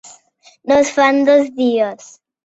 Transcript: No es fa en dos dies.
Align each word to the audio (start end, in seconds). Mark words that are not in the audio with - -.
No 0.69 0.77
es 0.83 0.93
fa 0.95 1.05
en 1.15 1.19
dos 1.27 1.51
dies. 1.59 2.09